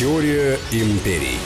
[0.00, 1.36] Теория империй.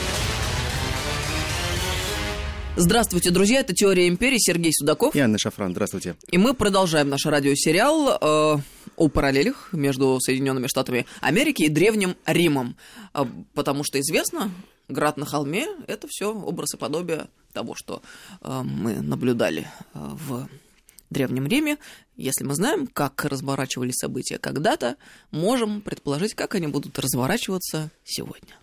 [2.77, 5.13] Здравствуйте, друзья, это «Теория империи», Сергей Судаков.
[5.13, 6.15] И Анна Шафран, здравствуйте.
[6.31, 8.57] И мы продолжаем наш радиосериал э,
[8.95, 12.77] о параллелях между Соединенными Штатами Америки и Древним Римом.
[13.13, 14.49] Э, потому что известно,
[14.87, 18.01] град на холме– это все образ и подобие того, что
[18.41, 20.47] э, мы наблюдали э, в
[21.15, 21.77] Древнем Риме.
[22.17, 24.97] Если мы знаем, как разворачивались события когда-то,
[25.31, 28.59] можем предположить, как они будут разворачиваться сегодня.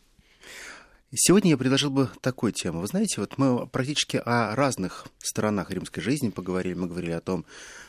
[1.14, 2.82] Сегодня я предложил бы такую тему.
[2.82, 6.74] Вы знаете, вот мы практически о разных сторонах римской жизни поговорили.
[6.74, 7.46] Мы говорили о том,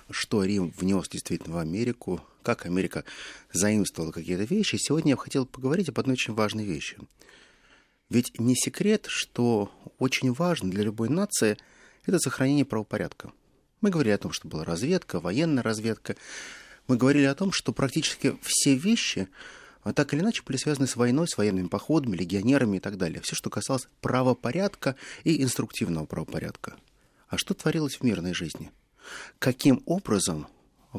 [0.09, 3.03] что Рим внес действительно в Америку, как Америка
[3.51, 4.77] заимствовала какие-то вещи.
[4.77, 6.97] Сегодня я хотел поговорить об одной очень важной вещи.
[8.09, 11.57] Ведь не секрет, что очень важно для любой нации
[12.05, 13.33] это сохранение правопорядка.
[13.83, 16.15] Мы говорили о том, что была разведка, военная разведка.
[16.87, 19.27] Мы говорили о том, что практически все вещи
[19.83, 23.21] а так или иначе были связаны с войной, с военными походами, легионерами и так далее.
[23.21, 26.75] Все, что касалось правопорядка и инструктивного правопорядка.
[27.27, 28.71] А что творилось в мирной жизни?
[29.39, 30.47] Каким образом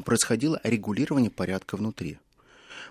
[0.05, 2.19] происходило регулирование порядка внутри?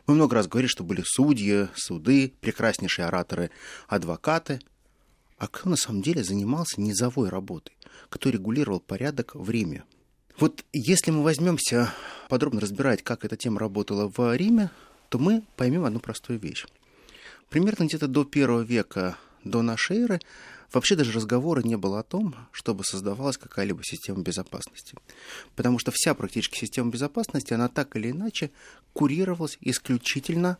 [0.06, 3.50] Мы много раз говорили, что были судьи, суды, прекраснейшие ораторы,
[3.86, 4.60] адвокаты.
[5.38, 7.76] А кто на самом деле занимался низовой работой?
[8.08, 9.84] Кто регулировал порядок в Риме?
[10.38, 11.94] Вот если мы возьмемся
[12.28, 14.70] подробно разбирать, как эта тема работала в Риме,
[15.08, 16.66] то мы поймем одну простую вещь.
[17.50, 20.20] Примерно где-то до первого века до нашей эры
[20.72, 24.96] вообще даже разговора не было о том, чтобы создавалась какая-либо система безопасности.
[25.54, 28.50] Потому что вся практически система безопасности, она так или иначе
[28.92, 30.58] курировалась исключительно,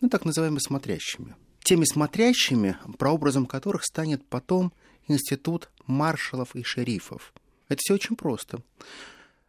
[0.00, 1.36] ну, так называемыми смотрящими.
[1.62, 4.72] Теми смотрящими, прообразом которых станет потом
[5.06, 7.32] институт маршалов и шерифов.
[7.68, 8.62] Это все очень просто.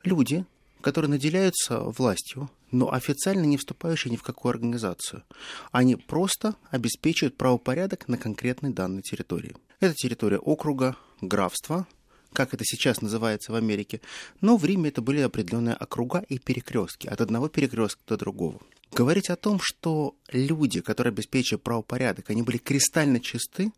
[0.03, 0.45] Люди,
[0.81, 5.23] которые наделяются властью, но официально не вступающие ни в какую организацию.
[5.71, 9.55] Они просто обеспечивают правопорядок на конкретной данной территории.
[9.79, 11.88] Это территория округа, графства,
[12.33, 14.01] как это сейчас называется в Америке,
[14.41, 18.59] но в Риме это были определенные округа и перекрестки, от одного перекрестка до другого.
[18.91, 23.72] Говорить о том, что люди, которые обеспечивают правопорядок, они были кристально чисты,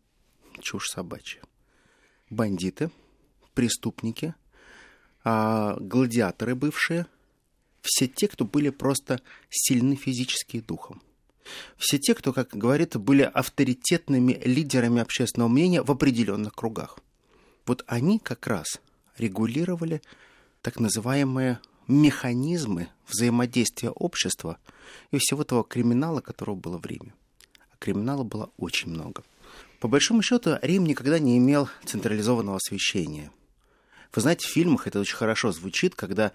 [0.60, 1.42] чушь собачья.
[2.30, 2.90] Бандиты,
[3.54, 4.34] преступники–
[5.28, 7.04] а, гладиаторы бывшие,
[7.82, 9.20] все те, кто были просто
[9.50, 11.02] сильны физически и духом.
[11.76, 17.00] Все те, кто, как говорится, были авторитетными лидерами общественного мнения в определенных кругах.
[17.66, 18.80] Вот они как раз
[19.18, 20.00] регулировали
[20.62, 21.58] так называемые
[21.88, 24.58] механизмы взаимодействия общества
[25.10, 27.14] и всего того криминала, которого было в Риме.
[27.72, 29.24] А криминала было очень много.
[29.80, 33.32] По большому счету, Рим никогда не имел централизованного освещения–
[34.16, 36.32] вы знаете, в фильмах это очень хорошо звучит, когда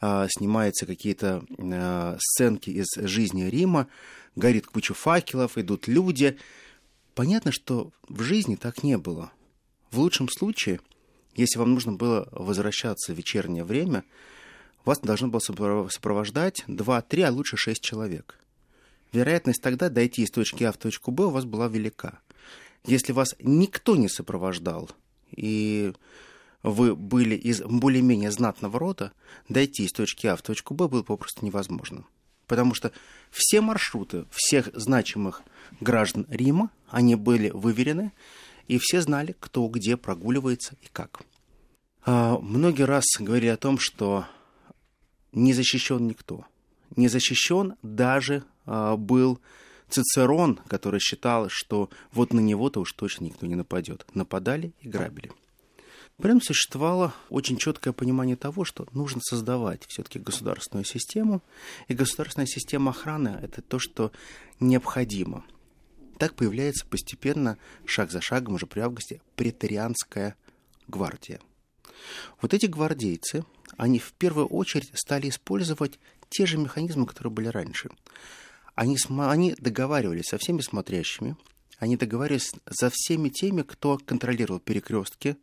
[0.00, 3.88] э, снимаются какие-то э, сценки из жизни Рима,
[4.36, 6.38] горит куча факелов, идут люди.
[7.14, 9.32] Понятно, что в жизни так не было.
[9.90, 10.80] В лучшем случае,
[11.34, 14.04] если вам нужно было возвращаться в вечернее время,
[14.84, 18.38] вас должно было сопровождать 2-3, а лучше 6 человек.
[19.12, 22.20] Вероятность тогда дойти из точки А в точку Б у вас была велика.
[22.86, 24.90] Если вас никто не сопровождал,
[25.32, 25.92] и
[26.62, 29.12] вы были из более-менее знатного рода,
[29.48, 32.04] дойти из точки А в точку Б было попросту невозможно.
[32.46, 32.92] Потому что
[33.30, 35.42] все маршруты всех значимых
[35.80, 38.12] граждан Рима, они были выверены,
[38.66, 41.22] и все знали, кто где прогуливается и как.
[42.04, 44.26] А, многие раз говорили о том, что
[45.32, 46.44] не защищен никто.
[46.96, 49.40] Не защищен даже а, был
[49.88, 54.06] Цицерон, который считал, что вот на него-то уж точно никто не нападет.
[54.14, 55.32] Нападали и грабили.
[56.24, 61.42] Этом существовало очень четкое понимание того, что нужно создавать все-таки государственную систему,
[61.88, 64.12] и государственная система охраны– это то, что
[64.58, 65.44] необходимо.
[66.18, 70.36] Так появляется постепенно, шаг за шагом, уже при августе, претарианская
[70.88, 71.40] гвардия.
[72.42, 73.44] Вот эти гвардейцы,
[73.78, 75.98] они в первую очередь стали использовать
[76.28, 77.90] те же механизмы, которые были раньше.
[78.74, 81.36] Они, они договаривались со всеми смотрящими,
[81.78, 85.36] они договаривались за всеми теми, кто контролировал перекрестки,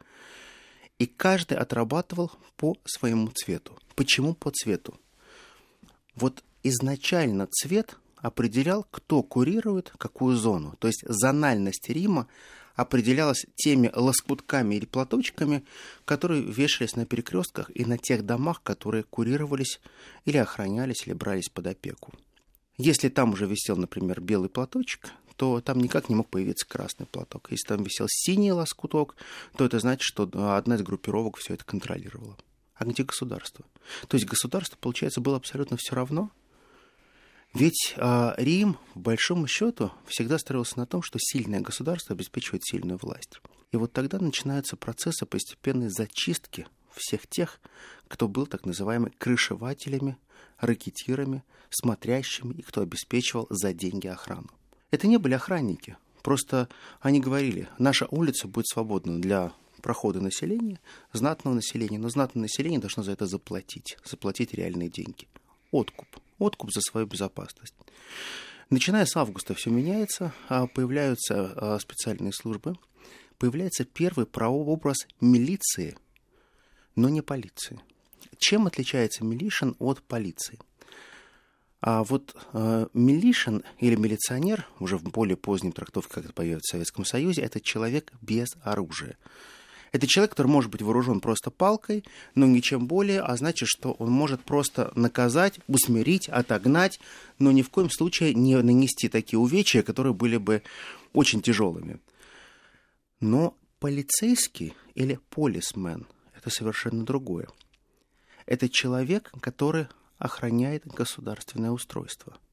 [0.99, 3.77] и каждый отрабатывал по своему цвету.
[3.95, 4.99] Почему по цвету?
[6.15, 10.75] Вот изначально цвет определял, кто курирует какую зону.
[10.79, 12.27] То есть зональность Рима
[12.75, 15.63] определялась теми лоскутками или платочками,
[16.05, 19.79] которые вешались на перекрестках и на тех домах, которые курировались
[20.25, 22.13] или охранялись, или брались под опеку.
[22.77, 27.47] Если там уже висел, например, белый платочек, то там никак не мог появиться красный платок.
[27.51, 29.15] Если там висел синий лоскуток,
[29.55, 32.35] то это значит, что одна из группировок все это контролировала.
[32.75, 33.63] А где государство?
[34.07, 36.31] То есть государство, получается, было абсолютно все равно.
[37.53, 42.99] Ведь э, Рим, в большому счету, всегда строился на том, что сильное государство обеспечивает сильную
[43.01, 43.39] власть.
[43.71, 47.59] И вот тогда начинаются процессы постепенной зачистки всех тех,
[48.07, 50.17] кто был так называемыми крышевателями,
[50.59, 54.49] ракетирами, смотрящими и кто обеспечивал за деньги охрану.
[54.91, 56.69] Это не были охранники, просто
[57.01, 59.51] они говорили, наша улица будет свободна для
[59.81, 60.79] прохода населения,
[61.13, 65.27] знатного населения, но знатное население должно за это заплатить, заплатить реальные деньги.
[65.71, 66.07] Откуп.
[66.39, 67.73] Откуп за свою безопасность.
[68.69, 72.75] Начиная с августа все меняется, а появляются а, специальные службы,
[73.37, 75.97] появляется первый прообраз милиции,
[76.95, 77.79] но не полиции.
[78.37, 80.59] Чем отличается милишин от полиции?
[81.79, 86.71] А вот э, милишин или милиционер, уже в более позднем трактовке, как это появится в
[86.71, 89.17] Советском Союзе, это человек без оружия.
[89.91, 92.03] Это человек, который может быть вооружен просто палкой,
[92.35, 96.99] но ничем более, а значит, что он может просто наказать, усмирить, отогнать,
[97.39, 100.63] но ни в коем случае не нанести такие увечья, которые были бы
[101.13, 101.99] очень тяжелыми.
[103.19, 107.47] Но полицейский или полисмен– это совершенно другое.
[108.45, 112.37] Это человек, который охраняет государственное устройство–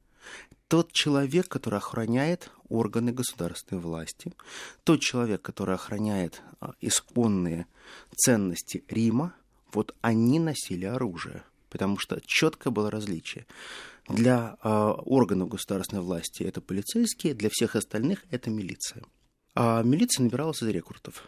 [0.69, 4.32] тот человек, который охраняет органы государственной власти,
[4.82, 7.66] тот человек, который охраняет а, исконные
[8.16, 9.34] ценности Рима,
[9.72, 13.46] вот они носили оружие, потому что четко было различие.
[14.08, 19.02] Для э, органов государственной власти это полицейские, для всех остальных это милиция.
[19.55, 21.25] А милиция набиралась из рекрутов.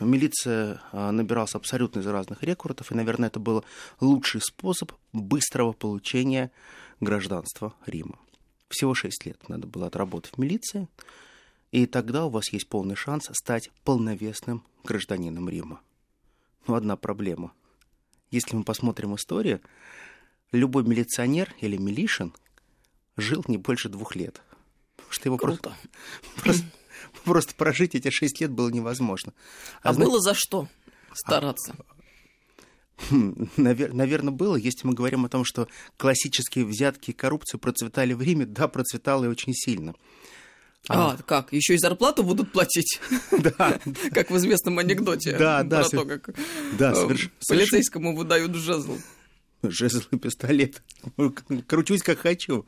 [0.00, 3.64] Милиция э, набиралась абсолютно из разных рекрутов, и, наверное, это был
[4.00, 6.52] лучший способ быстрого получения
[7.00, 8.18] гражданства Рима.
[8.68, 10.88] Всего 6 лет надо было отработать в милиции,
[11.72, 15.80] и тогда у вас есть полный шанс стать полновесным гражданином Рима.
[16.66, 17.52] Но одна проблема.
[18.30, 19.60] Если мы посмотрим историю,
[20.52, 22.34] любой милиционер или милишин
[23.16, 24.42] жил не больше двух лет.
[24.96, 25.76] Потому что его Круто.
[26.34, 26.64] Просто, просто,
[27.24, 29.32] просто прожить эти шесть лет было невозможно.
[29.82, 30.68] А, а было за что
[31.12, 31.74] стараться?
[31.78, 31.98] А,
[33.10, 34.56] Навер- наверное, было.
[34.56, 39.24] Если мы говорим о том, что классические взятки и коррупция процветали в Риме, да, процветало
[39.24, 39.94] и очень сильно.
[40.88, 41.52] А, а как?
[41.52, 43.00] Еще и зарплату будут платить?
[43.38, 43.78] Да.
[44.12, 45.36] Как в известном анекдоте.
[45.36, 45.82] Да, да.
[45.82, 46.32] Про то, как э,
[47.48, 48.96] полицейскому выдают жезл.
[49.62, 50.82] Жезл и пистолет.
[51.66, 52.66] Кручусь, как хочу.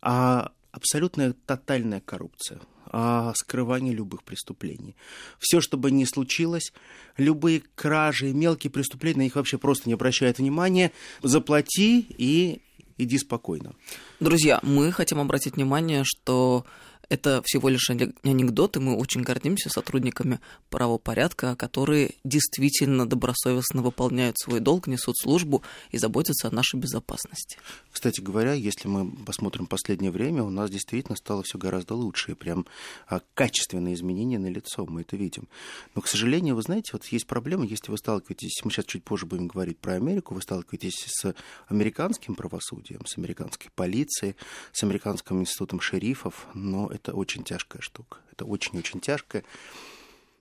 [0.00, 4.96] А абсолютная тотальная коррупция а, скрывание любых преступлений.
[5.38, 6.72] Все, что бы ни случилось,
[7.16, 10.92] любые кражи, мелкие преступления, на них вообще просто не обращают внимания.
[11.22, 12.60] Заплати и
[12.98, 13.74] иди спокойно.
[14.20, 16.64] Друзья, мы хотим обратить внимание, что
[17.08, 24.60] это всего лишь анекдот, и мы очень гордимся сотрудниками правопорядка, которые действительно добросовестно выполняют свой
[24.60, 27.58] долг, несут службу и заботятся о нашей безопасности.
[27.90, 32.34] Кстати говоря, если мы посмотрим последнее время, у нас действительно стало все гораздо лучше, и
[32.34, 32.66] прям
[33.06, 35.48] а, качественные изменения на лицо, мы это видим.
[35.94, 39.26] Но, к сожалению, вы знаете, вот есть проблема, если вы сталкиваетесь, мы сейчас чуть позже
[39.26, 41.34] будем говорить про Америку, вы сталкиваетесь с
[41.68, 44.36] американским правосудием, с американской полицией,
[44.72, 48.18] с американским институтом шерифов, но это очень тяжкая штука.
[48.32, 49.44] Это очень-очень тяжкая,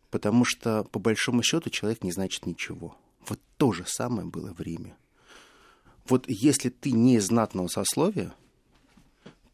[0.10, 2.98] потому что, по большому счету, человек не значит ничего.
[3.28, 4.96] Вот то же самое было в Риме.
[6.08, 8.34] Вот если ты не из знатного сословия,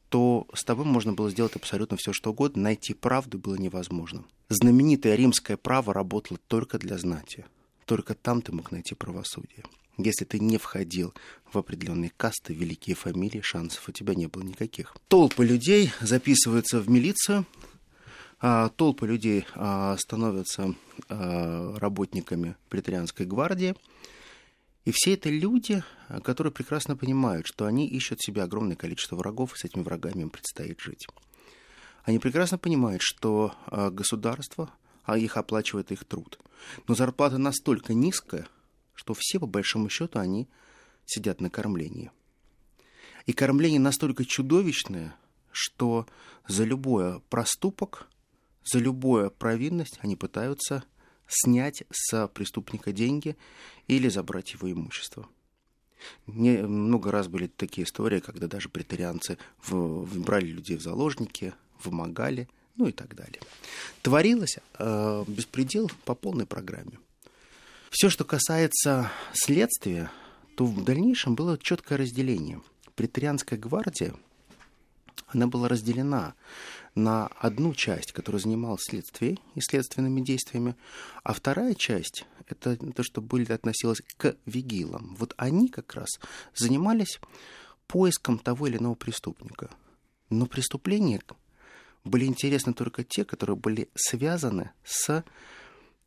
[0.09, 2.63] то с тобой можно было сделать абсолютно все, что угодно.
[2.63, 4.25] Найти правду было невозможно.
[4.49, 7.45] Знаменитое римское право работало только для знати.
[7.85, 9.63] Только там ты мог найти правосудие.
[9.97, 11.13] Если ты не входил
[11.51, 14.95] в определенные касты, великие фамилии, шансов у тебя не было никаких.
[15.07, 17.45] Толпы людей записываются в милицию,
[18.39, 20.73] а толпы людей а, становятся
[21.09, 23.75] а, работниками претарианской гвардии.
[24.83, 25.83] И все это люди,
[26.23, 30.31] которые прекрасно понимают, что они ищут себе огромное количество врагов, и с этими врагами им
[30.31, 31.05] предстоит жить.
[32.03, 34.73] Они прекрасно понимают, что государство,
[35.15, 36.39] их оплачивает их труд.
[36.87, 38.47] Но зарплата настолько низкая,
[39.01, 40.47] что все, по большому счету, они
[41.05, 42.11] сидят на кормлении.
[43.25, 45.15] И кормление настолько чудовищное,
[45.51, 46.05] что
[46.47, 48.07] за любой проступок,
[48.63, 50.83] за любую провинность они пытаются
[51.27, 53.35] снять с преступника деньги
[53.87, 55.27] или забрать его имущество.
[56.27, 61.55] Не, много раз были такие истории, когда даже претарианцы в, в, брали людей в заложники,
[61.83, 63.41] вымогали, ну и так далее.
[64.03, 66.99] Творилось э, беспредел по полной программе.
[67.91, 70.09] Все, что касается следствия,
[70.55, 72.61] то в дальнейшем было четкое разделение.
[72.95, 74.15] Претарианская гвардия,
[75.27, 76.35] она была разделена
[76.95, 80.77] на одну часть, которая занималась следствием и следственными действиями,
[81.23, 85.17] а вторая часть– это то, что были относилось к вигилам.
[85.19, 86.07] Вот они как раз
[86.55, 87.19] занимались
[87.87, 89.69] поиском того или иного преступника.
[90.29, 91.21] Но преступления
[92.05, 95.25] были интересны только те, которые были связаны с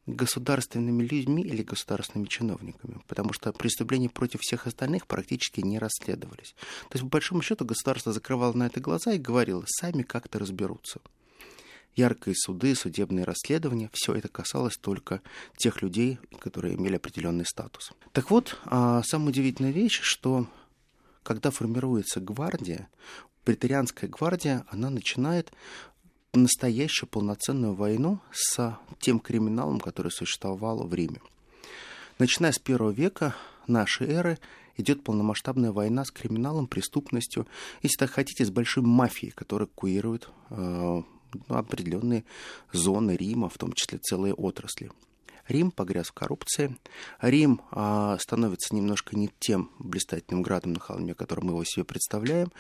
[0.07, 6.55] государственными людьми или государственными чиновниками, потому что преступления против всех остальных практически не расследовались.
[6.91, 11.01] То есть, по большому счету, государство закрывало на это глаза и говорило, сами как-то разберутся.
[11.97, 15.23] Яркие суды, судебные расследования, все это касалось только
[15.57, 17.93] тех людей, которые имели определенный статус.
[18.13, 20.49] Так вот, а, самая удивительная вещь, что
[21.23, 22.89] когда формируется гвардия,
[23.45, 25.53] претарианская гвардия, она начинает
[26.35, 31.21] настоящую полноценную войну с тем криминалом, который существовал в Риме.
[32.19, 33.35] Начиная с первого века
[33.67, 34.39] нашей эры
[34.77, 37.47] идет полномасштабная война с криминалом, преступностью,
[37.83, 41.03] если так хотите, с большой мафией, которая куирует э,
[41.49, 42.25] определенные
[42.73, 44.91] зоны Рима, в том числе целые отрасли.
[45.49, 46.77] Рим погряз в коррупции.
[47.21, 52.51] Рим э, становится немножко не тем блистательным градом на холме, которым мы его себе представляем.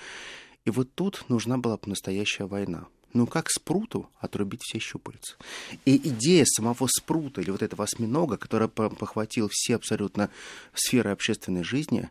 [0.65, 2.87] И вот тут нужна была настоящая война.
[3.15, 5.37] Ну как спруту отрубить все щупальца?
[5.85, 10.31] И идея самого спрута или вот этого осьминога, который похватил все абсолютно
[10.75, 12.11] сферы общественной жизни,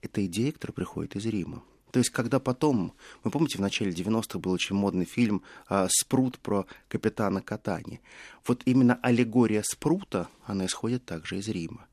[0.00, 1.62] это идея, которая приходит из Рима.
[1.90, 2.92] То есть, когда потом,
[3.24, 8.00] вы помните, в начале 90-х был очень модный фильм а, «Спрут» про капитана Катани.
[8.46, 11.86] Вот именно аллегория Спрута, она исходит также из Рима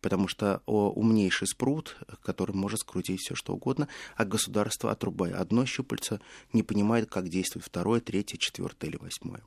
[0.00, 6.20] потому что умнейший спрут, который может скрутить все что угодно, а государство, отрубая одно щупальце,
[6.52, 9.42] не понимает, как действует второе, третье, четвертое или восьмое.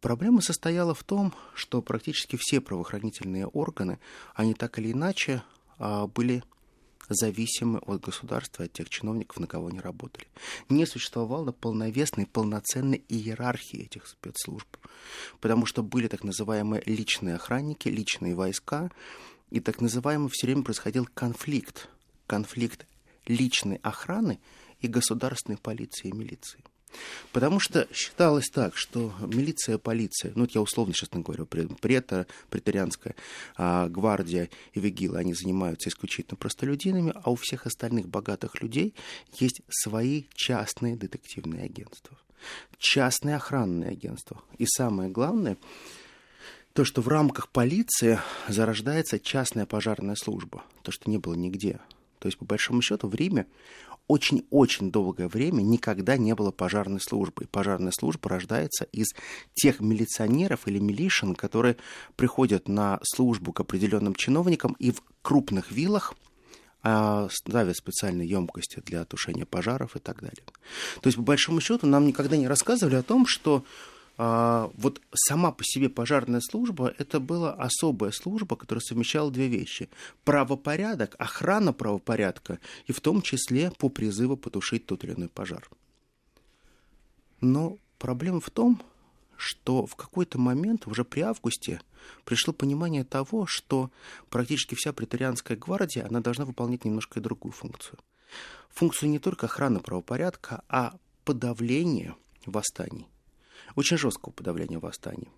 [0.00, 3.98] Проблема состояла в том, что практически все правоохранительные органы,
[4.34, 5.42] они так или иначе
[5.78, 6.44] а, были
[7.08, 10.26] зависимы от государства, от тех чиновников, на кого они работали.
[10.68, 14.68] Не существовало полновесной, полноценной иерархии этих спецслужб,
[15.40, 18.90] потому что были так называемые личные охранники, личные войска,
[19.50, 21.88] и так называемый все время происходил конфликт,
[22.26, 22.86] конфликт
[23.26, 24.40] личной охраны
[24.80, 26.62] и государственной полиции и милиции.
[27.32, 33.14] Потому что считалось так, что милиция, полиция, ну, я условно сейчас говорю, претор, претарианская
[33.56, 38.94] а, гвардия и вигилы, они занимаются исключительно простолюдинами, а у всех остальных богатых людей
[39.38, 42.16] есть свои частные детективные агентства,
[42.78, 44.42] частные охранные агентства.
[44.58, 45.56] И самое главное,
[46.74, 51.78] то, что в рамках полиции зарождается частная пожарная служба, то, что не было нигде.
[52.24, 53.44] То есть, по большому счету, в Риме
[54.08, 57.44] очень-очень долгое время никогда не было пожарной службы.
[57.44, 59.08] И пожарная служба рождается из
[59.52, 61.76] тех милиционеров или милишин, которые
[62.16, 66.14] приходят на службу к определенным чиновникам и в крупных виллах
[66.82, 70.46] а, ставят специальные емкости для тушения пожаров и так далее.
[71.02, 73.66] То есть, по большому счету, нам никогда не рассказывали о том, что
[74.16, 79.90] вот сама по себе пожарная служба это была особая служба, которая совмещала две вещи.
[80.24, 85.68] Правопорядок, охрана правопорядка и в том числе по призыву потушить тот или иной пожар.
[87.40, 88.80] Но проблема в том,
[89.36, 91.80] что в какой-то момент, уже при августе,
[92.24, 93.90] пришло понимание того, что
[94.30, 97.98] практически вся претарианская гвардия, она должна выполнять немножко и другую функцию.
[98.70, 102.14] Функцию не только охраны правопорядка, а подавления
[102.46, 103.08] восстаний
[103.74, 105.28] очень жесткого подавления восстаний.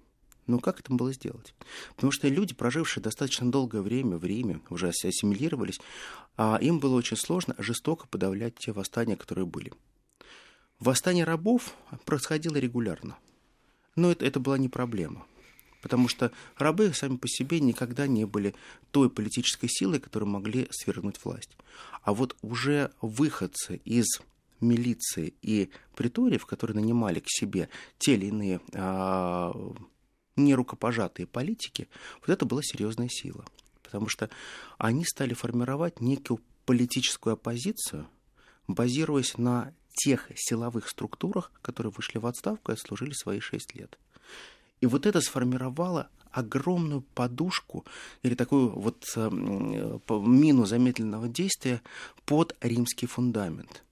[0.47, 1.55] Но как это было сделать?
[1.97, 5.81] Потому что люди, прожившие достаточно долгое время в Риме, уже ассимилировались,
[6.37, 9.73] а им было очень сложно жестоко подавлять те восстания, которые были.
[10.79, 11.75] Восстание рабов
[12.05, 13.17] происходило регулярно.
[13.97, 15.27] Но это, это была не проблема.
[15.83, 18.55] Потому что рабы сами по себе никогда не были
[18.91, 21.57] той политической силой, которая могли свергнуть власть.
[22.03, 24.21] А вот уже выходцы из
[24.61, 29.53] милиции и приториев, которые нанимали к себе те или иные а,
[30.37, 31.89] нерукопожатые политики,
[32.21, 33.45] вот это была серьезная сила.
[33.83, 34.31] Потому что
[34.79, 38.09] они стали формировать некую политическую оппозицию,
[38.67, 43.99] базируясь на тех силовых структурах, которые вышли в отставку и отслужили свои шесть лет.
[44.81, 47.87] И вот это сформировало огромную подушку
[48.23, 51.81] или такую вот э, мину замедленного действия
[52.27, 53.86] под римский фундамент.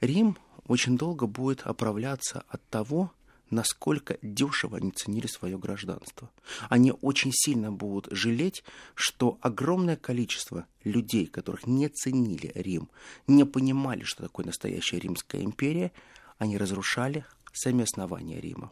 [0.00, 0.36] Рим
[0.66, 3.12] очень долго будет оправляться от того,
[3.50, 6.30] насколько дешево они ценили свое гражданство.
[6.68, 8.62] Они очень сильно будут жалеть,
[8.94, 12.90] что огромное количество людей, которых не ценили Рим,
[13.26, 15.92] не понимали, что такое настоящая Римская империя,
[16.38, 18.70] они разрушали сами основания Рима.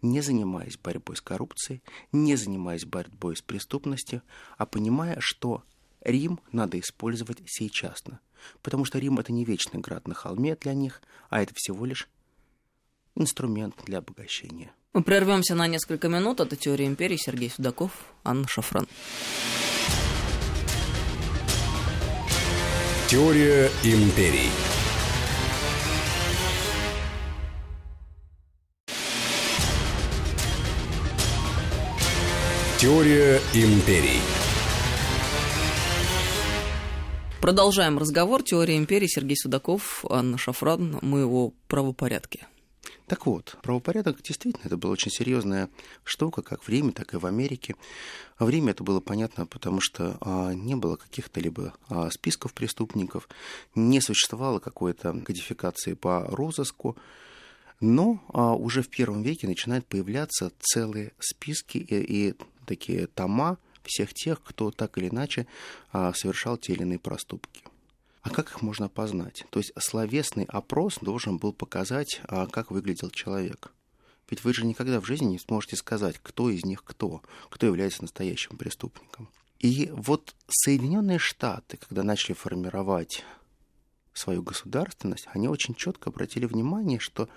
[0.00, 4.22] Не занимаясь борьбой с коррупцией, не занимаясь борьбой с преступностью,
[4.56, 5.64] а понимая, что
[6.02, 8.04] Рим надо использовать сейчас,
[8.62, 12.08] потому что Рим это не вечный град на холме для них, а это всего лишь
[13.14, 14.72] инструмент для обогащения.
[14.94, 16.40] Мы прервемся на несколько минут.
[16.40, 17.16] Это «Теория империи».
[17.16, 17.92] Сергей Судаков,
[18.24, 18.88] Анна Шафран.
[23.08, 24.50] Теория империй.
[32.78, 34.20] Теория империй.
[37.40, 38.42] Продолжаем разговор.
[38.42, 39.06] Теория империи.
[39.06, 40.98] Сергей Судаков, Анна Шафран.
[41.02, 42.48] Мы о правопорядке.
[43.06, 45.70] Так вот, правопорядок действительно это была очень серьезная
[46.02, 47.76] штука, как в Риме, так и в Америке.
[48.38, 52.52] А в Риме это было понятно, потому что а, не было каких-то либо а, списков
[52.52, 53.28] преступников,
[53.74, 56.96] не существовало какой-то кодификации по розыску,
[57.80, 62.34] но а, уже в первом веке начинают появляться целые списки и, и
[62.66, 65.46] такие тома всех тех, кто так или иначе
[65.92, 67.62] а, совершал те или иные проступки.
[68.22, 69.44] А как их можно познать?
[69.50, 73.72] То есть словесный опрос должен был показать, а, как выглядел человек.
[74.30, 78.02] Ведь вы же никогда в жизни не сможете сказать, кто из них кто, кто является
[78.02, 79.28] настоящим преступником.
[79.58, 83.24] И вот Соединенные Штаты, когда начали формировать
[84.12, 87.28] свою государственность, они очень четко обратили внимание, что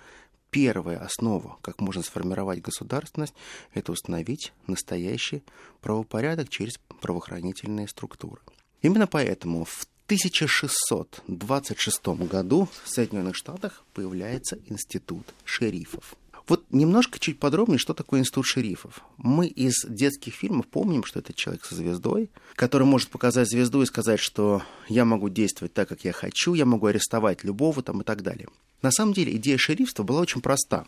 [0.52, 3.34] первая основа, как можно сформировать государственность,
[3.74, 5.42] это установить настоящий
[5.80, 8.40] правопорядок через правоохранительные структуры.
[8.82, 16.14] Именно поэтому в 1626 году в Соединенных Штатах появляется институт шерифов.
[16.48, 19.00] Вот немножко чуть подробнее, что такое институт шерифов.
[19.16, 23.86] Мы из детских фильмов помним, что это человек со звездой, который может показать звезду и
[23.86, 28.04] сказать, что я могу действовать так, как я хочу, я могу арестовать любого там и
[28.04, 28.48] так далее.
[28.82, 30.86] На самом деле идея шерифства была очень проста.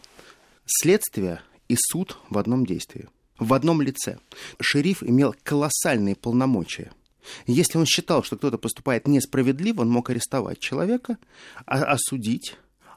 [0.66, 3.08] Следствие и суд в одном действии,
[3.38, 4.18] в одном лице.
[4.60, 6.92] Шериф имел колоссальные полномочия–
[7.46, 11.18] если он считал, что кто-то поступает несправедливо, он мог арестовать человека,
[11.66, 12.56] осудить,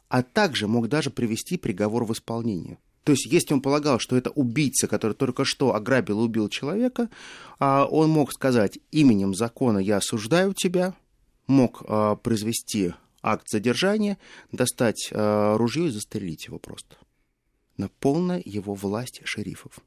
[0.10, 2.77] а также мог даже привести приговор в исполнение.
[3.04, 7.10] То есть, если он полагал, что это убийца, который только что ограбил и убил человека,
[7.58, 10.94] а, он мог сказать именем закона «я осуждаю тебя»,
[11.48, 14.17] мог а, произвести акт задержания,
[14.51, 16.95] достать а, ружье и застрелить его просто.
[17.77, 19.79] На полная его власть шерифов.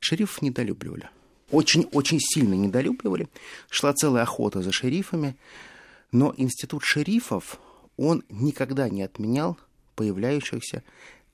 [0.00, 1.10] Шерифов недолюбливали
[1.52, 3.28] очень-очень сильно недолюбливали.
[3.70, 5.36] Шла целая охота за шерифами.
[6.10, 7.60] Но институт шерифов,
[7.96, 9.56] он никогда не отменял
[9.94, 10.82] появляющихся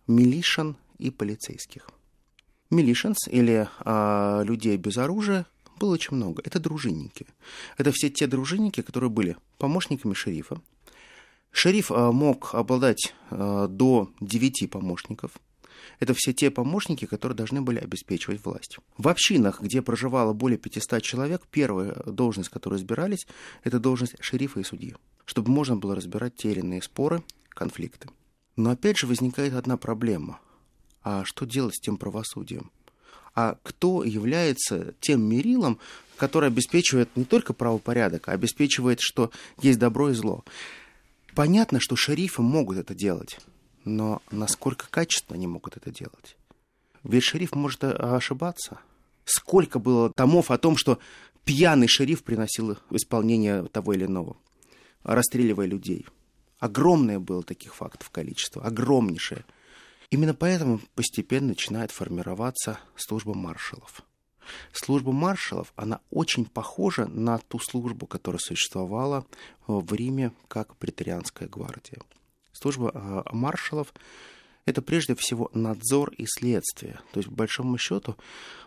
[0.06, 1.88] милишин и полицейских.
[2.70, 5.46] Милишинс или а, людей без оружия
[5.80, 6.42] было очень много.
[6.44, 7.26] Это дружинники.
[7.76, 10.60] Это все те дружинники, которые были помощниками шерифа.
[11.60, 15.32] Шериф а, мог обладать а, до девяти помощников–
[16.00, 18.78] это все те помощники, которые должны были обеспечивать власть.
[18.96, 23.26] В общинах, где проживало более 500 человек, первая должность, которую избирались,
[23.64, 24.94] это должность шерифа и судьи,
[25.24, 28.08] чтобы можно было разбирать те или иные споры, конфликты.
[28.56, 30.40] Но опять же возникает одна проблема.
[31.02, 32.70] А что делать с тем правосудием?
[33.34, 35.78] А кто является тем мерилом,
[36.16, 39.30] который обеспечивает не только правопорядок, а обеспечивает, что
[39.62, 40.44] есть добро и зло?
[41.34, 43.38] Понятно, что шерифы могут это делать
[43.88, 46.36] но насколько качественно они могут это делать?
[47.02, 48.78] Ведь шериф может э, ошибаться.
[49.24, 50.98] Сколько было томов о том, что
[51.44, 54.36] пьяный шериф приносил исполнение того или иного,
[55.02, 56.06] расстреливая людей.
[56.58, 59.44] Огромное было таких фактов количество, огромнейшее.
[60.10, 64.02] Именно поэтому постепенно начинает формироваться служба маршалов.
[64.72, 69.24] Служба маршалов, она очень похожа на ту службу, которая существовала
[69.66, 71.98] в Риме как претарианская гвардия.
[72.52, 73.92] Служба а, маршалов
[74.64, 77.00] это прежде всего надзор и следствие.
[77.12, 78.16] То есть, по большому счету,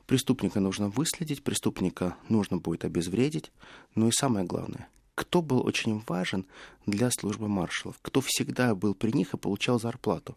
[0.08, 3.52] преступника нужно выследить, преступника нужно будет обезвредить.
[3.94, 6.48] Ну и самое главное, кто был очень важен
[6.88, 10.36] для службы маршалов, кто всегда был при них и получал зарплату?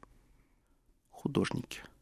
[1.11, 1.81] Художники–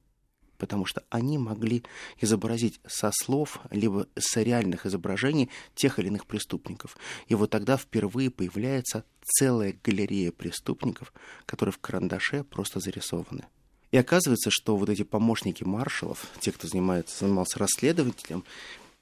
[0.63, 1.83] потому что они могли
[2.21, 6.97] изобразить со слов, либо с реальных изображений тех или иных преступников.
[7.27, 11.13] И вот тогда впервые появляется целая галерея преступников,
[11.47, 13.47] которые в карандаше просто зарисованы.
[13.91, 18.45] И оказывается, что вот эти помощники маршалов, те, кто занимается, занимался расследователем,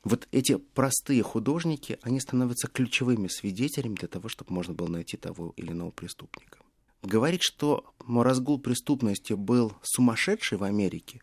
[0.02, 5.52] вот эти простые художники, они становятся ключевыми свидетелями для того, чтобы можно было найти того
[5.58, 6.59] или иного преступника.
[7.02, 11.22] Говорить, что разгул преступности был сумасшедший в Америке,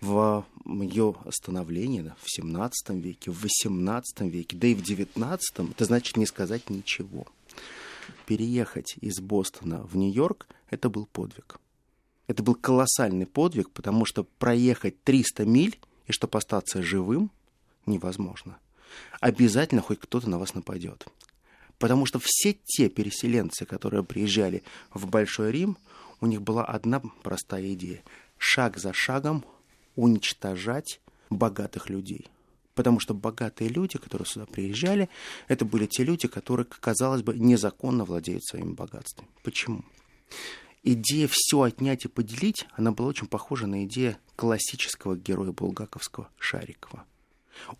[0.00, 6.16] в ее становлении в 17 веке, в 18 веке, да и в 19, это значит
[6.16, 7.26] не сказать ничего.
[8.26, 11.58] Переехать из Бостона в Нью-Йорк– это был подвиг.
[12.26, 17.30] Это был колоссальный подвиг, потому что проехать 300 миль и чтобы остаться живым
[17.86, 18.58] невозможно.
[19.20, 21.06] Обязательно хоть кто-то на вас нападет.
[21.78, 24.62] Потому что все те переселенцы, которые приезжали
[24.92, 25.78] в Большой Рим,
[26.20, 28.02] у них была одна простая идея.
[28.36, 29.44] Шаг за шагом
[29.96, 32.26] уничтожать богатых людей.
[32.74, 35.08] Потому что богатые люди, которые сюда приезжали,
[35.48, 39.28] это были те люди, которые, казалось бы, незаконно владеют своими богатствами.
[39.42, 39.84] Почему?
[40.84, 47.04] Идея все отнять и поделить, она была очень похожа на идею классического героя булгаковского Шарикова.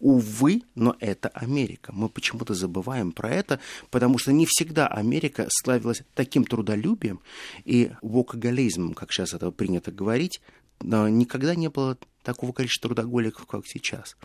[0.00, 1.92] Увы, но это Америка.
[1.92, 3.60] Мы почему-то забываем про это,
[3.90, 7.20] потому что не всегда Америка славилась таким трудолюбием
[7.64, 10.40] и вокаголизмом, как сейчас это принято говорить.
[10.80, 14.16] Никогда не было такого количества трудоголиков, как сейчас.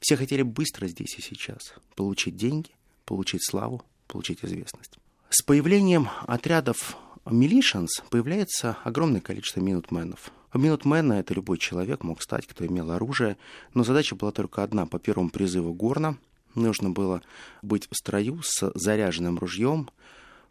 [0.00, 2.70] Все хотели быстро здесь и сейчас получить деньги,
[3.04, 4.98] получить славу, получить известность.
[5.28, 6.96] С появлением отрядов
[7.28, 10.30] Милишенс появляется огромное количество минутменов.
[10.58, 13.36] Минутмена— это любой человек мог стать, кто имел оружие,
[13.74, 14.86] но задача была только одна.
[14.86, 16.16] По первому призыву Горна
[16.54, 17.22] нужно было
[17.62, 19.90] быть в строю с заряженным ружьем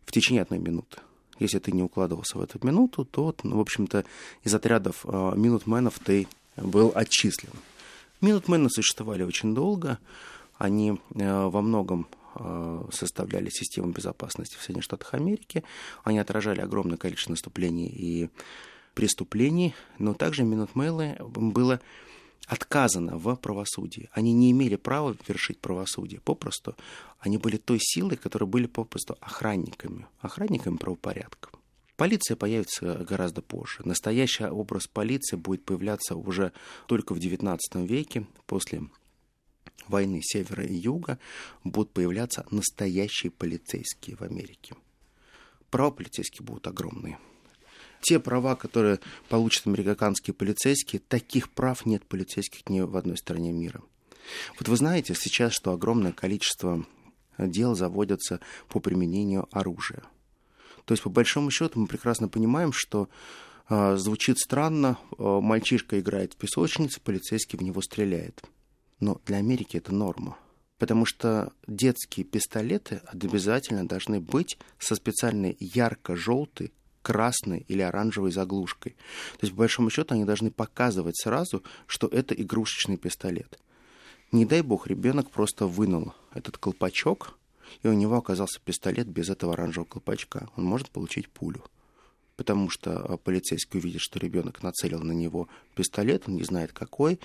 [0.05, 0.99] в течение одной минуты.
[1.39, 4.05] Если ты не укладывался в эту минуту, то, ну, в общем-то,
[4.43, 7.51] из отрядов э, минутменов ты был отчислен.
[8.21, 9.99] Минутмены существовали очень долго.
[10.57, 15.63] Они э, во многом Э, составляли систему безопасности в Соединенных Штатах Америки.
[16.03, 18.29] Они отражали огромное количество наступлений и
[18.95, 21.79] преступлений, но также минутмейлы было
[22.47, 24.09] отказано в правосудии.
[24.11, 26.21] Они не имели права вершить правосудие.
[26.21, 26.75] Попросту
[27.19, 31.49] они были той силой, которые были попросту охранниками, охранниками правопорядка.
[31.97, 33.81] Полиция появится гораздо позже.
[33.85, 36.51] Настоящий образ полиции будет появляться уже
[36.87, 38.81] только в XIX веке, после
[39.87, 41.19] войны севера и юга
[41.63, 44.75] будут появляться настоящие полицейские в Америке.
[45.69, 47.17] Права полицейские будут огромные.
[48.05, 53.81] Те права, которые получат американские полицейские, таких прав нет полицейских ни в одной стране мира.
[54.59, 56.85] Вот вы знаете сейчас, что огромное количество
[57.39, 60.03] дел заводятся по применению оружия.
[60.85, 63.09] То есть, по большому счету, мы прекрасно понимаем, что
[63.69, 68.43] э, звучит странно, э, мальчишка играет в песочнице, полицейский в него стреляет.
[68.99, 70.37] Но для Америки это норма.
[70.77, 76.71] Потому что детские пистолеты обязательно должны быть со специальной ярко-желтой,
[77.05, 78.93] красной или оранжевой заглушкой.
[79.33, 83.59] То есть, по большому счету, они должны показывать сразу, что это игрушечный пистолет.
[84.31, 87.37] Не дай бог, ребенок просто вынул этот колпачок,
[87.83, 90.49] и у него оказался пистолет без этого оранжевого колпачка.
[90.55, 91.63] Он может получить пулю
[92.35, 97.19] потому что а, полицейский увидит, что ребенок нацелил на него пистолет, он не знает какой,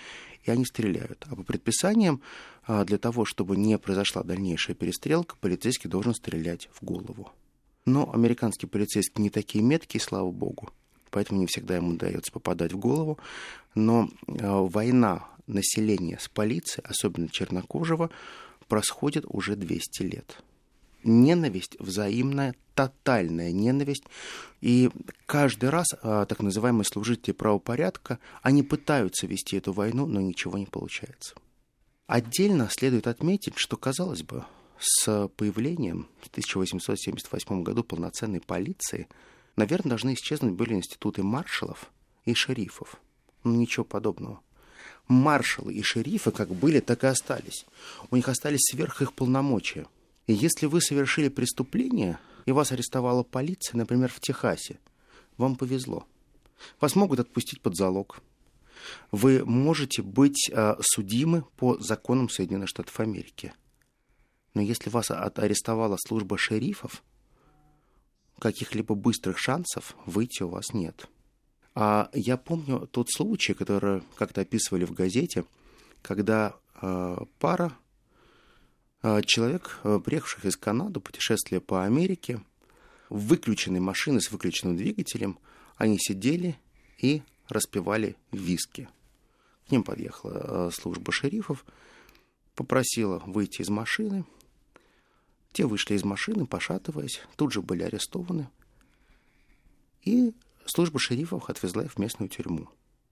[0.44, 1.26] и они стреляют.
[1.28, 2.20] А по предписаниям,
[2.64, 7.32] а, для того, чтобы не произошла дальнейшая перестрелка, полицейский должен стрелять в голову.
[7.84, 10.70] Но американские полицейские не такие меткие, слава богу,
[11.10, 13.18] поэтому не всегда ему удается попадать в голову.
[13.74, 18.10] Но а, война населения с полицией, особенно чернокожего,
[18.68, 20.42] происходит уже 200 лет
[21.04, 24.04] ненависть взаимная, тотальная ненависть.
[24.60, 24.90] И
[25.26, 30.66] каждый раз а, так называемые служители правопорядка, они пытаются вести эту войну, но ничего не
[30.66, 31.34] получается.
[32.06, 34.44] Отдельно следует отметить, что, казалось бы,
[34.80, 39.08] с появлением в 1878 году полноценной полиции,
[39.56, 41.92] наверное, должны исчезнуть были институты маршалов
[42.24, 42.96] и шерифов.
[43.44, 44.40] Но ничего подобного.
[45.06, 47.66] Маршалы и шерифы как были, так и остались.
[48.10, 49.86] У них остались сверх их полномочия–
[50.30, 54.78] и если вы совершили преступление, и вас арестовала полиция, например, в Техасе,
[55.36, 56.06] вам повезло.
[56.80, 58.20] Вас могут отпустить под залог.
[59.10, 63.52] Вы можете быть э, судимы по законам Соединенных Штатов Америки.
[64.54, 67.02] Но если вас арестовала служба шерифов,
[68.38, 71.08] каких-либо быстрых шансов выйти у вас нет.
[71.74, 75.44] А я помню тот случай, который как-то описывали в газете,
[76.02, 77.76] когда э, пара
[79.02, 82.42] а, человек, э, приехавших из Канады, путешествие по Америке,
[83.08, 85.38] в выключенной машине с выключенным двигателем,
[85.76, 86.58] они сидели
[86.98, 88.88] и распивали виски.
[89.66, 91.64] К ним подъехала э, служба шерифов,
[92.54, 94.24] попросила выйти из машины.
[95.52, 98.48] Те вышли из машины, пошатываясь, тут же были арестованы.
[100.02, 100.32] И
[100.64, 102.68] служба шерифов отвезла их в местную тюрьму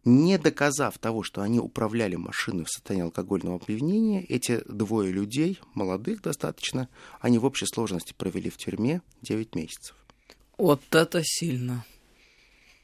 [0.08, 6.22] не доказав того, что они управляли машиной в состоянии алкогольного опьянения, эти двое людей, молодых
[6.22, 6.88] достаточно,
[7.20, 9.96] они в общей сложности провели в тюрьме 9 месяцев.
[10.56, 11.84] Вот это сильно.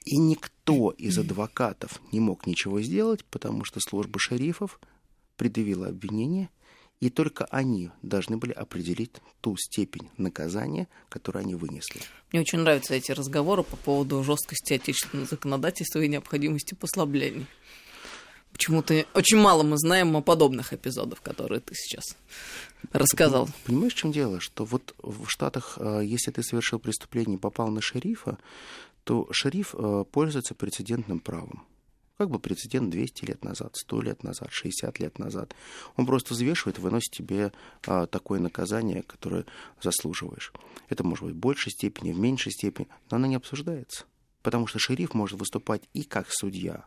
[0.05, 4.79] И никто из адвокатов не мог ничего сделать, потому что служба шерифов
[5.37, 6.51] предъявила обвинение–
[7.05, 9.11] и только они должны были определить
[9.43, 12.01] ту степень наказания, которую они вынесли.
[12.33, 17.47] Мне очень нравятся эти разговоры по поводу жесткости отечественного законодательства и необходимости послаблений.
[18.53, 22.17] Почему-то очень мало мы знаем о подобных эпизодах, которые ты сейчас
[22.90, 23.51] рассказал.
[23.67, 24.40] Понимаешь, в чем дело?
[24.40, 28.38] Что вот в Штатах, э, если ты совершил преступление и попал на шерифа,
[29.03, 31.67] то шериф э, пользуется прецедентным правом.
[32.16, 35.55] Как бы прецедент 200 лет назад, 100 лет назад, 60 лет назад.
[35.96, 37.53] Он просто взвешивает и выносит тебе
[37.87, 39.46] а, такое наказание, которое
[39.83, 40.53] заслуживаешь.
[40.88, 44.05] Это может быть в большей степени, в меньшей степени, но оно не обсуждается.
[44.42, 46.87] Потому что шериф может выступать и как судья,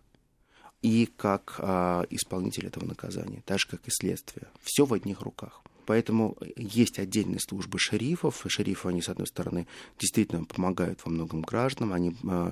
[0.82, 4.48] и как а, исполнитель этого наказания, так же как и следствие.
[4.62, 5.62] Все в одних руках.
[5.88, 8.44] Поэтому есть отдельные службы шерифов.
[8.46, 12.52] Шерифы, они, с одной стороны, действительно помогают во многом гражданам, они э,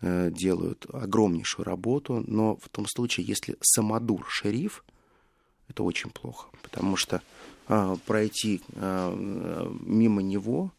[0.00, 4.84] э, делают огромнейшую работу, но в том случае, если самодур шериф,
[5.68, 7.22] это очень плохо, потому что
[7.68, 9.14] э, пройти э,
[9.80, 10.72] мимо него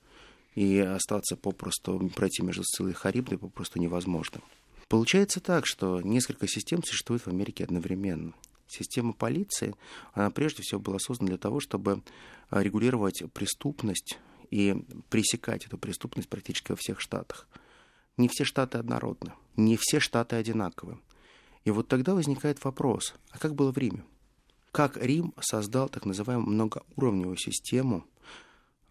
[0.55, 4.41] и остаться попросту, пройти между Сциллой и Харибдой попросту невозможно.
[4.89, 8.33] Получается так, что несколько систем существует в Америке одновременно.
[8.73, 9.75] Система полиции,
[10.13, 12.01] она прежде всего была создана для того, чтобы
[12.49, 14.17] а, регулировать преступность
[14.49, 14.75] и
[15.09, 17.47] пресекать эту преступность практически во всех штатах.
[18.17, 20.99] Не все штаты однородны, не все штаты одинаковы.
[21.65, 24.03] И вот тогда возникает вопрос, а как было в Риме?
[24.71, 28.05] Как Рим создал так называемую многоуровневую систему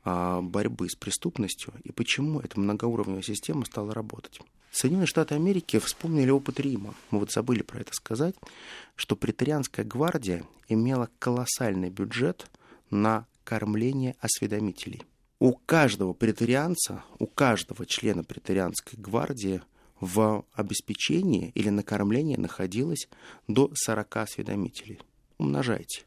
[0.04, 4.40] а, борьбы с преступностью, и почему эта многоуровневая система стала работать?
[4.72, 6.94] Соединенные Штаты Америки вспомнили опыт Рима.
[7.10, 8.34] Мы вот забыли про это сказать,
[8.96, 12.50] что претарианская гвардия имела колоссальный бюджет
[12.90, 15.02] на кормление осведомителей.
[15.38, 19.60] У каждого претарианца, у каждого члена претарианской гвардии
[20.00, 23.08] в обеспечении или на кормлении находилось
[23.48, 25.00] до 40 осведомителей.
[25.36, 26.04] Умножайте.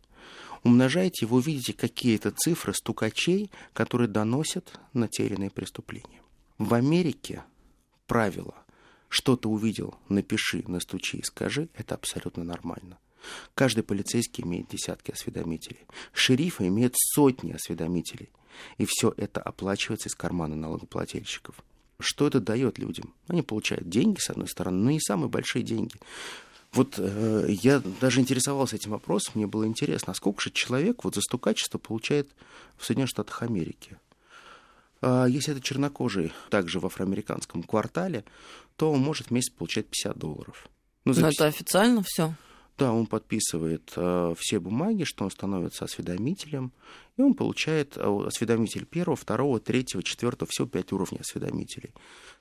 [0.64, 6.22] Умножайте, вы увидите какие-то цифры стукачей, которые доносят на те или иные преступления.
[6.58, 7.44] В Америке
[8.08, 8.56] правило
[9.10, 12.98] «что ты увидел, напиши, настучи и скажи»— это абсолютно нормально.
[13.54, 15.86] Каждый полицейский имеет десятки осведомителей.
[16.14, 18.30] Шерифы имеют сотни осведомителей.
[18.78, 21.56] И все это оплачивается из кармана налогоплательщиков.
[22.00, 23.14] Что это дает людям?
[23.28, 25.96] Они получают деньги, с одной стороны, но не самые большие деньги.
[26.74, 31.16] Вот э, я даже интересовался этим вопросом, мне было интересно, а сколько же человек вот
[31.16, 32.30] за стукачество получает
[32.78, 33.98] в Соединенных Штатах Америки?
[35.02, 38.24] А если это чернокожий, также в афроамериканском квартале,
[38.76, 40.68] то он может в месяц получать 50 долларов.
[41.06, 42.34] Ну, Но это официально все?
[42.78, 46.74] Да, он подписывает э, все бумаги, что он становится осведомителем,
[47.16, 51.94] и он получает э, осведомитель первого, второго, третьего, четвертого, всего пять уровней осведомителей.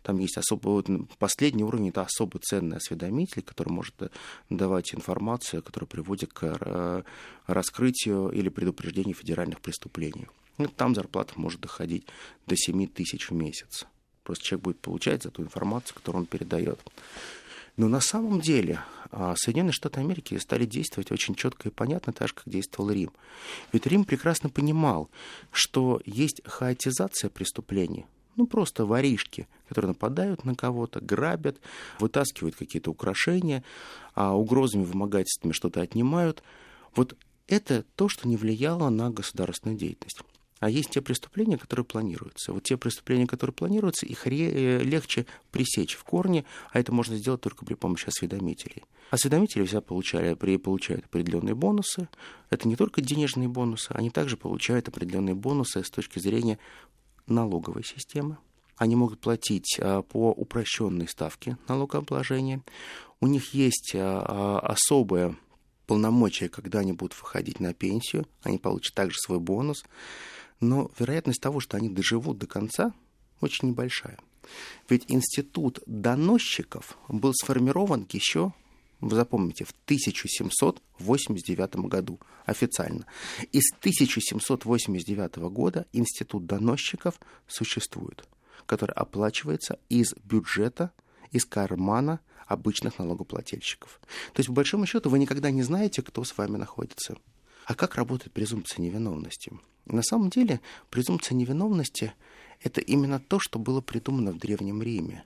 [0.02, 0.88] Там есть особо, вот,
[1.18, 4.08] последний уровень это особо ценный осведомитель, который может э,
[4.50, 7.02] давать информацию, которая приводит к э,
[7.46, 10.26] раскрытию или предупреждению федеральных преступлений.
[10.58, 12.06] Ну, там зарплата может доходить
[12.46, 13.86] до 7 тысяч в месяц.
[14.22, 16.80] Просто человек будет получать за ту информацию, которую он передает.
[17.76, 22.28] Но на самом деле а, Соединенные Штаты Америки стали действовать очень четко и понятно, так
[22.28, 23.10] же, как действовал Рим.
[23.72, 25.10] Ведь Рим прекрасно понимал,
[25.50, 31.58] что есть хаотизация преступлений, ну, просто воришки, которые нападают на кого-то, грабят,
[32.00, 33.62] вытаскивают какие-то украшения,
[34.14, 36.42] а угрозами, вымогательствами что-то отнимают.
[36.96, 40.22] Вот это то, что не влияло на государственную деятельность.
[40.64, 42.50] А есть те преступления, которые планируются.
[42.55, 47.42] Вот те преступления, которые планируются, их э, легче пресечь в корне, а это можно сделать
[47.42, 48.83] только при помощи осведомителей.
[49.11, 52.09] Осведомители всегда получали, при, получают определенные бонусы.
[52.48, 56.59] Это не только денежные бонусы, они также получают определенные бонусы с точки зрения
[57.27, 58.38] налоговой системы.
[58.79, 62.62] Они могут платить а, по упрощенной ставке налогообложения.
[63.20, 65.37] У них есть а, особое
[65.87, 69.85] полномочия, когда они будут выходить на пенсию, они получат также свой бонус
[70.60, 72.92] но вероятность того, что они доживут до конца,
[73.40, 74.18] очень небольшая.
[74.88, 78.52] Ведь институт доносчиков был сформирован еще,
[79.00, 83.06] вы запомните, в 1789 году официально.
[83.52, 88.24] И с 1789 года институт доносчиков существует,
[88.66, 90.92] который оплачивается из бюджета,
[91.32, 94.00] из кармана обычных налогоплательщиков.
[94.32, 97.16] То есть, по большому счету, вы никогда не знаете, кто с вами находится.
[97.64, 99.53] А как работает презумпция невиновности?
[99.87, 102.12] На самом деле, презумпция невиновности–
[102.62, 105.24] это именно то, что было придумано в Древнем Риме.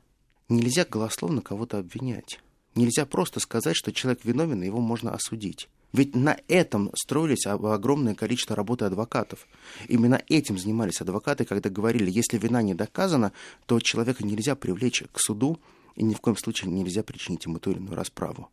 [0.48, 2.40] Нельзя голословно кого-то обвинять.
[2.74, 5.68] Нельзя просто сказать, что человек виновен, и его можно осудить.
[5.92, 9.46] Ведь на этом строились огромное количество работы адвокатов.
[9.88, 13.32] Именно этим занимались адвокаты, когда говорили, если вина не доказана,
[13.66, 15.58] то человека нельзя привлечь к суду,
[15.96, 18.50] и ни в коем случае нельзя причинить ему ту или иную расправу.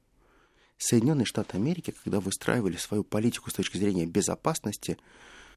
[0.77, 4.97] Соединенные Штаты Америки, когда выстраивали свою политику с точки зрения безопасности,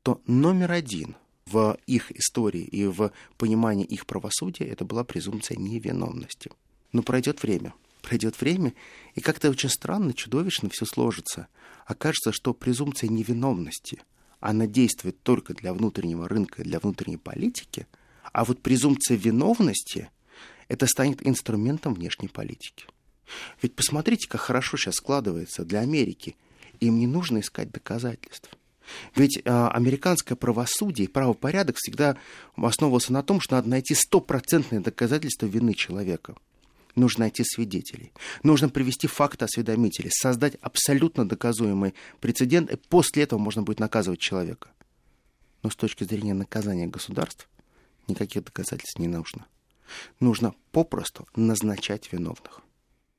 [0.03, 6.51] то номер один в их истории и в понимании их правосудия это была презумпция невиновности.
[6.93, 7.75] Но пройдет время.
[8.03, 8.75] Пройдет время,
[9.17, 11.49] и как-то очень странно, чудовищно все сложится.
[11.85, 14.01] Окажется, что презумпция невиновности,
[14.41, 17.87] она действует только для внутреннего рынка, для внутренней политики,
[18.33, 20.11] а вот презумпция виновности,
[20.69, 22.87] это станет инструментом внешней политики.
[23.63, 26.37] Ведь посмотрите, как хорошо сейчас складывается для Америки.
[26.81, 28.51] Им не нужно искать доказательств.
[29.15, 32.17] Ведь а, американское правосудие и правопорядок всегда
[32.57, 36.35] основывался на том, что надо найти стопроцентные доказательства вины человека.
[36.95, 38.13] Нужно найти свидетелей.
[38.43, 44.71] Нужно привести факты осведомителей, создать абсолютно доказуемый прецедент, и после этого можно будет наказывать человека.
[45.63, 47.49] Но с точки зрения наказания государств
[48.09, 49.47] никаких доказательств не нужно.
[50.19, 52.63] Нужно попросту назначать виновных.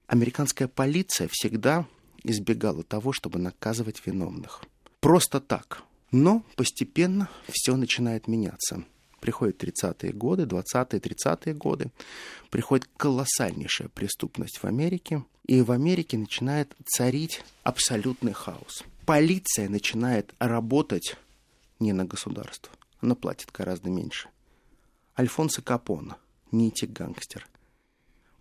[0.10, 1.86] Американская полиция всегда
[2.24, 4.64] избегала того, чтобы наказывать виновных.
[5.02, 5.84] Просто так.
[6.12, 8.84] Но постепенно все начинает меняться.
[9.20, 11.92] Приходят 30-е годы, 20-е, 30-е годы.
[12.50, 15.24] Приходит колоссальнейшая преступность в Америке.
[15.46, 18.84] И в Америке начинает царить абсолютный хаос.
[19.06, 21.18] Полиция начинает работать
[21.80, 22.74] не на государство.
[23.00, 24.30] Она платит гораздо меньше.
[25.20, 26.18] Альфонсо Капона,
[26.52, 27.48] Нити гангстер.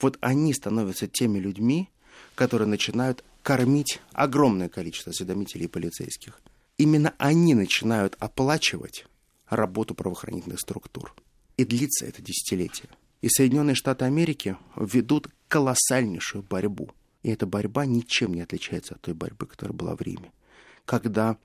[0.01, 1.89] Вот они становятся теми людьми,
[2.35, 6.41] которые начинают кормить огромное количество осведомителей и полицейских.
[6.77, 9.07] Именно они начинают оплачивать
[9.49, 11.15] работу правоохранительных структур.
[11.57, 12.89] И длится это десятилетие.
[13.21, 16.91] И Соединенные Штаты Америки ведут колоссальнейшую борьбу.
[17.23, 20.31] И эта борьба ничем не отличается от той борьбы, которая была в Риме.
[20.85, 21.37] Когда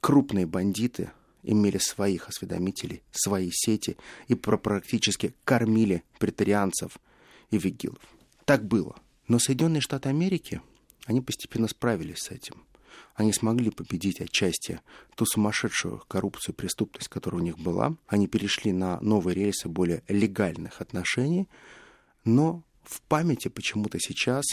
[0.00, 1.12] крупные бандиты
[1.44, 3.96] имели своих осведомителей, свои сети
[4.28, 6.98] и практически кормили претарианцев
[7.52, 8.02] и вигилов.
[8.44, 8.96] Так было.
[9.28, 10.60] Но Соединенные Штаты Америки,
[11.06, 12.64] они постепенно справились с этим.
[13.14, 14.80] Они смогли победить отчасти
[15.14, 17.96] ту сумасшедшую коррупцию, преступность, которая у них была.
[18.08, 21.48] Они перешли на новые рельсы более легальных отношений.
[22.24, 24.44] Но в памяти почему-то сейчас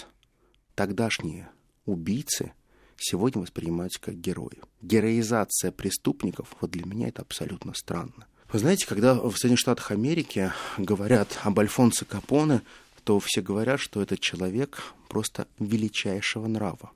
[0.75, 1.49] тогдашние
[1.85, 2.53] убийцы
[2.97, 4.61] сегодня воспринимаются как герои.
[4.81, 8.27] Героизация преступников, вот для меня это абсолютно странно.
[8.51, 12.61] Вы знаете, когда в Соединенных Штатах Америки говорят об Альфонсо Капоне,
[13.03, 16.91] то все говорят, что этот человек просто величайшего нрава.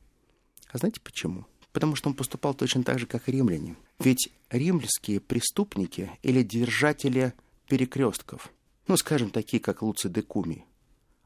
[0.70, 1.46] А знаете почему?
[1.72, 3.76] Потому что он поступал точно так же, как и римляне.
[4.00, 7.34] Ведь римские преступники или держатели
[7.68, 8.52] перекрестков,
[8.88, 10.66] ну, скажем, такие, как Луций де Куми,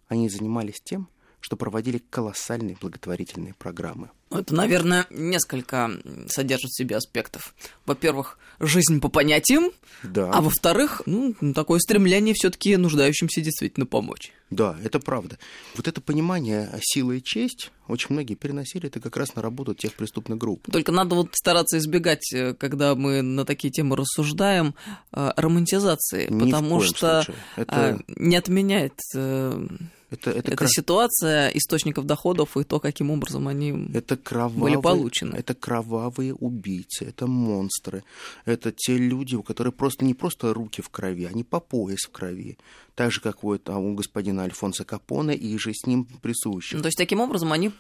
[0.08, 1.10] они занимались тем,
[1.48, 4.10] что проводили колоссальные благотворительные программы.
[4.32, 5.90] Это, наверное, несколько
[6.28, 7.56] содержит в себе аспектов.
[7.86, 9.72] Во-первых, жизнь по понятиям,
[10.04, 10.30] да.
[10.30, 14.34] а во-вторых, ну, такое стремление все-таки нуждающимся действительно помочь.
[14.50, 15.38] Да, это правда.
[15.76, 19.94] Вот это понимание силы и честь очень многие переносили это как раз на работу тех
[19.94, 20.70] преступных групп.
[20.70, 24.76] Только надо вот стараться избегать, э, когда мы на такие темы рассуждаем,
[25.14, 27.74] э, романтизации, Ни потому что это...
[27.74, 29.68] А, не отменяет э,
[30.10, 30.72] это, это, это крас...
[30.72, 35.36] ситуация источников доходов и то, каким образом они это кровавые, были получены.
[35.36, 38.04] Это кровавые убийцы, это монстры,
[38.46, 42.12] это те люди, у которых просто не просто руки в крови, они по пояс в
[42.12, 42.58] крови.
[42.96, 46.78] Так же, как вот, а, у господина Альфонса Капона и же с ним присущих.
[46.78, 47.72] Ну, то есть, таким образом, они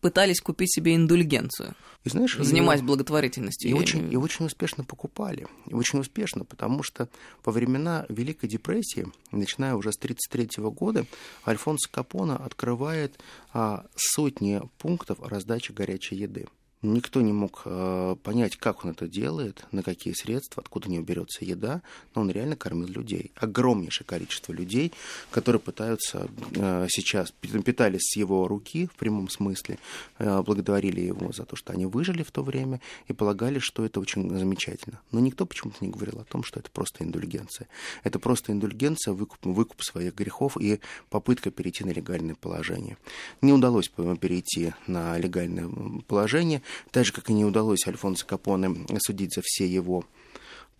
[0.00, 1.74] пытались купить себе индульгенцию.
[2.04, 3.70] И знаешь, занимаясь и, благотворительностью.
[3.70, 5.46] И очень, и очень успешно покупали.
[5.66, 7.08] И очень успешно, потому что
[7.44, 11.06] во времена Великой депрессии, начиная уже с 1933 года,
[11.46, 13.20] Альфонсо Капона открывает
[13.52, 16.46] а, сотни пунктов раздачи горячей еды.
[16.82, 21.04] Никто не мог э, понять, как он это делает, на какие средства, откуда у него
[21.04, 21.82] берется еда,
[22.14, 23.32] но он реально кормил людей.
[23.36, 24.92] Огромнейшее количество людей,
[25.30, 29.78] которые пытаются э, сейчас, питались с его руки в прямом смысле,
[30.18, 34.00] э, благодарили его за то, что они выжили в то время и полагали, что это
[34.00, 35.00] очень замечательно.
[35.12, 37.68] Но никто почему-то не говорил о том, что это просто индульгенция.
[38.04, 42.96] Это просто индульгенция, выкуп, выкуп своих грехов и попытка перейти на легальное положение.
[43.42, 45.68] Не удалось перейти на легальное
[46.06, 50.04] положение, так же, как и не удалось Альфонсо Капоне судить за все его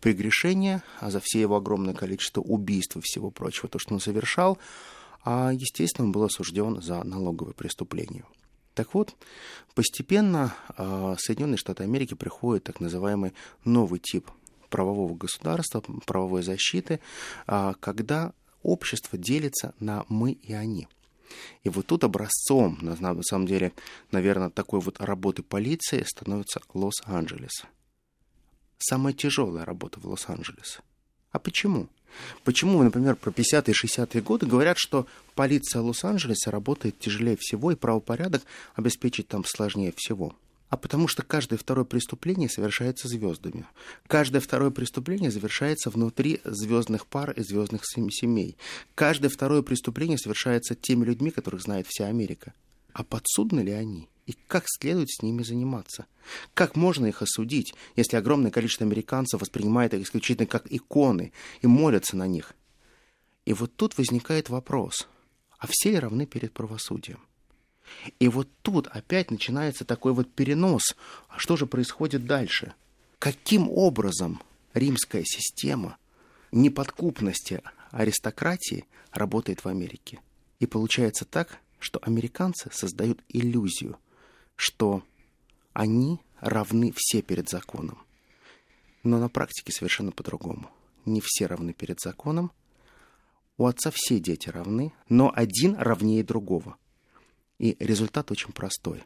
[0.00, 4.58] прегрешения, а за все его огромное количество убийств и всего прочего, то, что он совершал,
[5.24, 8.24] а, естественно, он был осужден за налоговое преступление.
[8.74, 9.14] Так вот,
[9.74, 14.30] постепенно а, Соединенные Штаты Америки приходит так называемый новый тип
[14.70, 17.00] правового государства, правовой защиты,
[17.46, 20.88] а, когда общество делится на мы и они–
[21.62, 23.72] и вот тут образцом, на, самом деле,
[24.10, 27.64] наверное, такой вот работы полиции становится Лос-Анджелес.
[28.78, 30.80] Самая тяжелая работа в Лос-Анджелесе.
[31.32, 31.88] А почему?
[32.44, 37.76] Почему, например, про 50-е и 60-е годы говорят, что полиция Лос-Анджелеса работает тяжелее всего и
[37.76, 38.42] правопорядок
[38.74, 40.34] обеспечить там сложнее всего?
[40.70, 43.66] А потому что каждое второе преступление совершается звездами.
[44.06, 48.56] Каждое второе преступление завершается внутри звездных пар и звездных семей.
[48.94, 52.54] Каждое второе преступление совершается теми людьми, которых знает вся Америка.
[52.92, 54.08] А подсудны ли они?
[54.26, 56.06] И как следует с ними заниматься?
[56.54, 62.16] Как можно их осудить, если огромное количество американцев воспринимает их исключительно как иконы и молятся
[62.16, 62.54] на них?
[63.44, 65.08] И вот тут возникает вопрос,
[65.58, 67.18] а все ли равны перед правосудием?
[68.18, 70.96] И вот тут опять начинается такой вот перенос.
[71.28, 72.74] А что же происходит дальше?
[73.18, 74.42] Каким образом
[74.74, 75.96] римская система
[76.52, 80.20] неподкупности аристократии работает в Америке?
[80.58, 83.98] И получается так, что американцы создают иллюзию,
[84.56, 85.02] что
[85.72, 87.98] они равны все перед законом.
[89.02, 90.70] Но на практике совершенно по-другому.
[91.06, 92.52] Не все равны перед законом.
[93.56, 96.76] У отца все дети равны, но один равнее другого.
[97.60, 99.04] И результат очень простой.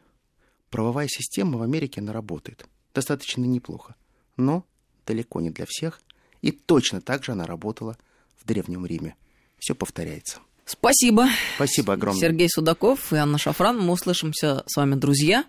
[0.69, 2.65] Правовая система в Америке, она работает.
[2.93, 3.95] Достаточно неплохо.
[4.37, 4.63] Но
[5.05, 5.99] далеко не для всех.
[6.41, 7.97] И точно так же она работала
[8.37, 9.17] в Древнем Риме.
[9.59, 10.39] Все повторяется.
[10.63, 11.27] Спасибо.
[11.57, 12.21] Спасибо огромное.
[12.21, 13.77] Сергей Судаков и Анна Шафран.
[13.77, 15.43] Мы услышимся с вами, друзья,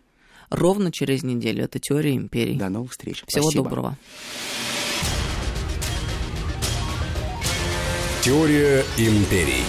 [0.51, 1.63] ровно через неделю.
[1.63, 2.59] Это «Теория империи».
[2.59, 3.23] До новых встреч.
[3.29, 3.65] Всего Спасибо.
[3.65, 3.99] доброго.
[8.23, 9.63] Теория империй.